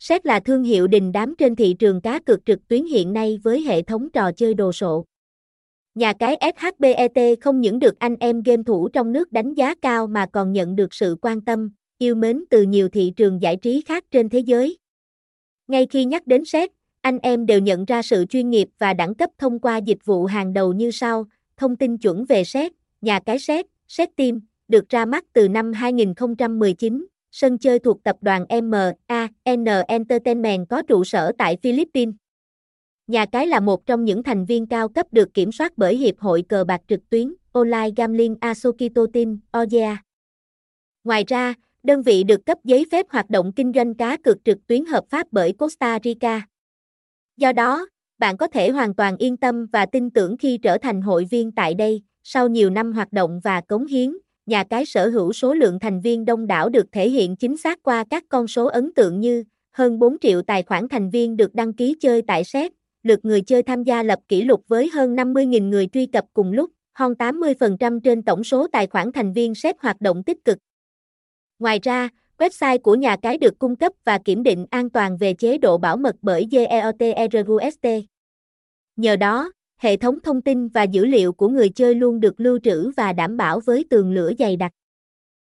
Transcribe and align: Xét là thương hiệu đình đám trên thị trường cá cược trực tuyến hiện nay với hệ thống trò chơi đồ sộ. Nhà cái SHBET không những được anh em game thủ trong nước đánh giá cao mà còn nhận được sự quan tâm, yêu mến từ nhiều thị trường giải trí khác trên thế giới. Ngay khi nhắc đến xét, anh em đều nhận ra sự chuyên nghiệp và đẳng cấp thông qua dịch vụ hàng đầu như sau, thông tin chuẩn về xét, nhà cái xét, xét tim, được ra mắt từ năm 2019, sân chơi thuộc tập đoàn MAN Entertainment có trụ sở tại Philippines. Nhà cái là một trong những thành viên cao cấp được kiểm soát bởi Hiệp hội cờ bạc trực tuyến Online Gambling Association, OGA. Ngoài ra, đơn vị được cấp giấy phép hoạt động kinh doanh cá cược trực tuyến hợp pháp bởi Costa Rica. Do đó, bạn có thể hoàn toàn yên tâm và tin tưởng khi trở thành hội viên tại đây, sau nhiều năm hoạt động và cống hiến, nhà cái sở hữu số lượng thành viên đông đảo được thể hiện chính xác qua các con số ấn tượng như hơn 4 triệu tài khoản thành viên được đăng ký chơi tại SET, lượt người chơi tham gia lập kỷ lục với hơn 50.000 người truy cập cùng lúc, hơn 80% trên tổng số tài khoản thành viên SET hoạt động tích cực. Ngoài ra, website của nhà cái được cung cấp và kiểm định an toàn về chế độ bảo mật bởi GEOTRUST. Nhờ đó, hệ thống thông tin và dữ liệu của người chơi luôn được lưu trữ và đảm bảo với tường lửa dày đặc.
Xét 0.00 0.26
là 0.26 0.40
thương 0.40 0.62
hiệu 0.62 0.86
đình 0.86 1.12
đám 1.12 1.34
trên 1.38 1.56
thị 1.56 1.74
trường 1.78 2.00
cá 2.00 2.20
cược 2.20 2.46
trực 2.46 2.68
tuyến 2.68 2.84
hiện 2.84 3.12
nay 3.12 3.40
với 3.42 3.60
hệ 3.60 3.82
thống 3.82 4.10
trò 4.10 4.32
chơi 4.32 4.54
đồ 4.54 4.72
sộ. 4.72 5.04
Nhà 5.94 6.12
cái 6.12 6.36
SHBET 6.56 7.38
không 7.40 7.60
những 7.60 7.78
được 7.78 7.98
anh 7.98 8.16
em 8.20 8.42
game 8.42 8.62
thủ 8.66 8.88
trong 8.88 9.12
nước 9.12 9.32
đánh 9.32 9.54
giá 9.54 9.74
cao 9.82 10.06
mà 10.06 10.26
còn 10.32 10.52
nhận 10.52 10.76
được 10.76 10.94
sự 10.94 11.16
quan 11.22 11.40
tâm, 11.40 11.70
yêu 11.98 12.14
mến 12.14 12.44
từ 12.50 12.62
nhiều 12.62 12.88
thị 12.88 13.12
trường 13.16 13.42
giải 13.42 13.56
trí 13.56 13.80
khác 13.86 14.04
trên 14.10 14.28
thế 14.28 14.38
giới. 14.38 14.78
Ngay 15.68 15.86
khi 15.90 16.04
nhắc 16.04 16.26
đến 16.26 16.44
xét, 16.44 16.70
anh 17.00 17.18
em 17.18 17.46
đều 17.46 17.60
nhận 17.60 17.84
ra 17.84 18.02
sự 18.02 18.24
chuyên 18.26 18.50
nghiệp 18.50 18.68
và 18.78 18.94
đẳng 18.94 19.14
cấp 19.14 19.30
thông 19.38 19.58
qua 19.58 19.76
dịch 19.76 20.04
vụ 20.04 20.24
hàng 20.24 20.52
đầu 20.52 20.72
như 20.72 20.90
sau, 20.90 21.26
thông 21.56 21.76
tin 21.76 21.98
chuẩn 21.98 22.24
về 22.24 22.44
xét, 22.44 22.72
nhà 23.00 23.20
cái 23.20 23.38
xét, 23.38 23.66
xét 23.88 24.08
tim, 24.16 24.40
được 24.68 24.88
ra 24.88 25.04
mắt 25.04 25.24
từ 25.32 25.48
năm 25.48 25.72
2019, 25.72 27.06
sân 27.30 27.58
chơi 27.58 27.78
thuộc 27.78 28.02
tập 28.02 28.16
đoàn 28.20 28.44
MAN 28.62 29.28
Entertainment 29.88 30.68
có 30.68 30.82
trụ 30.82 31.04
sở 31.04 31.32
tại 31.38 31.56
Philippines. 31.62 32.14
Nhà 33.06 33.26
cái 33.26 33.46
là 33.46 33.60
một 33.60 33.86
trong 33.86 34.04
những 34.04 34.22
thành 34.22 34.44
viên 34.44 34.66
cao 34.66 34.88
cấp 34.88 35.06
được 35.12 35.34
kiểm 35.34 35.52
soát 35.52 35.72
bởi 35.76 35.96
Hiệp 35.96 36.18
hội 36.18 36.44
cờ 36.48 36.64
bạc 36.64 36.80
trực 36.88 37.10
tuyến 37.10 37.34
Online 37.52 37.90
Gambling 37.96 38.36
Association, 38.40 39.38
OGA. 39.58 40.02
Ngoài 41.04 41.24
ra, 41.28 41.54
đơn 41.82 42.02
vị 42.02 42.22
được 42.22 42.46
cấp 42.46 42.58
giấy 42.64 42.86
phép 42.92 43.06
hoạt 43.08 43.30
động 43.30 43.52
kinh 43.56 43.72
doanh 43.74 43.94
cá 43.94 44.16
cược 44.16 44.44
trực 44.44 44.66
tuyến 44.66 44.84
hợp 44.84 45.04
pháp 45.10 45.26
bởi 45.30 45.52
Costa 45.52 45.98
Rica. 46.04 46.46
Do 47.36 47.52
đó, 47.52 47.86
bạn 48.18 48.36
có 48.36 48.46
thể 48.46 48.70
hoàn 48.70 48.94
toàn 48.94 49.16
yên 49.16 49.36
tâm 49.36 49.66
và 49.66 49.86
tin 49.86 50.10
tưởng 50.10 50.36
khi 50.36 50.58
trở 50.58 50.78
thành 50.78 51.02
hội 51.02 51.24
viên 51.30 51.52
tại 51.52 51.74
đây, 51.74 52.02
sau 52.22 52.48
nhiều 52.48 52.70
năm 52.70 52.92
hoạt 52.92 53.12
động 53.12 53.40
và 53.44 53.60
cống 53.60 53.86
hiến, 53.86 54.12
nhà 54.50 54.64
cái 54.64 54.86
sở 54.86 55.08
hữu 55.08 55.32
số 55.32 55.54
lượng 55.54 55.78
thành 55.78 56.00
viên 56.00 56.24
đông 56.24 56.46
đảo 56.46 56.68
được 56.68 56.86
thể 56.92 57.10
hiện 57.10 57.36
chính 57.36 57.56
xác 57.56 57.82
qua 57.82 58.04
các 58.10 58.24
con 58.28 58.48
số 58.48 58.66
ấn 58.66 58.94
tượng 58.94 59.20
như 59.20 59.44
hơn 59.72 59.98
4 59.98 60.18
triệu 60.18 60.42
tài 60.42 60.62
khoản 60.62 60.88
thành 60.88 61.10
viên 61.10 61.36
được 61.36 61.54
đăng 61.54 61.72
ký 61.72 61.96
chơi 62.00 62.22
tại 62.22 62.44
SET, 62.44 62.72
lượt 63.02 63.20
người 63.22 63.40
chơi 63.40 63.62
tham 63.62 63.84
gia 63.84 64.02
lập 64.02 64.18
kỷ 64.28 64.42
lục 64.42 64.62
với 64.68 64.90
hơn 64.94 65.16
50.000 65.16 65.68
người 65.68 65.86
truy 65.92 66.06
cập 66.06 66.24
cùng 66.34 66.52
lúc, 66.52 66.70
hơn 66.92 67.12
80% 67.18 68.00
trên 68.00 68.22
tổng 68.22 68.44
số 68.44 68.66
tài 68.72 68.86
khoản 68.86 69.12
thành 69.12 69.32
viên 69.32 69.54
SET 69.54 69.76
hoạt 69.80 70.00
động 70.00 70.22
tích 70.24 70.44
cực. 70.44 70.58
Ngoài 71.58 71.78
ra, 71.82 72.08
website 72.38 72.78
của 72.78 72.94
nhà 72.94 73.16
cái 73.22 73.38
được 73.38 73.58
cung 73.58 73.76
cấp 73.76 73.92
và 74.04 74.18
kiểm 74.18 74.42
định 74.42 74.66
an 74.70 74.90
toàn 74.90 75.16
về 75.16 75.34
chế 75.34 75.58
độ 75.58 75.78
bảo 75.78 75.96
mật 75.96 76.16
bởi 76.22 76.46
GEOTRUST. 76.50 77.86
Nhờ 78.96 79.16
đó, 79.16 79.52
hệ 79.80 79.96
thống 79.96 80.18
thông 80.24 80.42
tin 80.42 80.68
và 80.68 80.82
dữ 80.82 81.06
liệu 81.06 81.32
của 81.32 81.48
người 81.48 81.68
chơi 81.68 81.94
luôn 81.94 82.20
được 82.20 82.40
lưu 82.40 82.58
trữ 82.62 82.90
và 82.96 83.12
đảm 83.12 83.36
bảo 83.36 83.60
với 83.60 83.84
tường 83.90 84.12
lửa 84.12 84.32
dày 84.38 84.56
đặc. 84.56 84.72